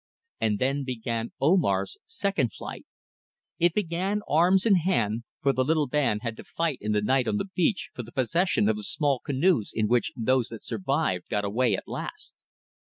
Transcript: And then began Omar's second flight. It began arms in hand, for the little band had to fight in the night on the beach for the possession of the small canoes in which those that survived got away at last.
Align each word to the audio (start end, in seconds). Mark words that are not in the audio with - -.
And 0.39 0.57
then 0.57 0.83
began 0.83 1.31
Omar's 1.39 1.99
second 2.07 2.53
flight. 2.53 2.87
It 3.59 3.75
began 3.75 4.21
arms 4.27 4.65
in 4.65 4.77
hand, 4.77 5.25
for 5.43 5.53
the 5.53 5.63
little 5.63 5.85
band 5.85 6.21
had 6.23 6.35
to 6.37 6.43
fight 6.43 6.79
in 6.81 6.91
the 6.91 7.03
night 7.03 7.27
on 7.27 7.37
the 7.37 7.49
beach 7.53 7.91
for 7.93 8.01
the 8.01 8.11
possession 8.11 8.67
of 8.67 8.77
the 8.77 8.81
small 8.81 9.19
canoes 9.19 9.71
in 9.71 9.87
which 9.87 10.11
those 10.15 10.47
that 10.47 10.63
survived 10.63 11.29
got 11.29 11.45
away 11.45 11.75
at 11.75 11.87
last. 11.87 12.33